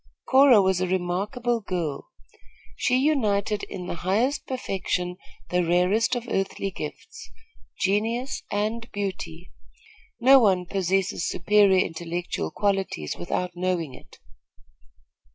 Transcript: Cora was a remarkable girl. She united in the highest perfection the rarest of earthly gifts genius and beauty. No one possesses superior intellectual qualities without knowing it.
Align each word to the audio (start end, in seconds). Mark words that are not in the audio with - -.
Cora 0.25 0.63
was 0.63 0.81
a 0.81 0.87
remarkable 0.87 1.61
girl. 1.61 2.09
She 2.75 2.95
united 2.97 3.61
in 3.61 3.85
the 3.85 3.93
highest 4.01 4.47
perfection 4.47 5.17
the 5.51 5.63
rarest 5.63 6.15
of 6.15 6.27
earthly 6.27 6.71
gifts 6.71 7.29
genius 7.79 8.41
and 8.49 8.91
beauty. 8.91 9.51
No 10.19 10.39
one 10.39 10.65
possesses 10.65 11.29
superior 11.29 11.85
intellectual 11.85 12.49
qualities 12.49 13.15
without 13.15 13.51
knowing 13.53 13.93
it. 13.93 14.17